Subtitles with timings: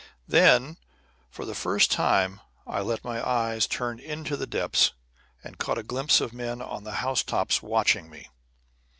[0.25, 0.77] And then
[1.29, 4.93] for the first time I let my eyes turn into the depths,
[5.43, 8.27] and caught a glimpse of men on housetops watching me.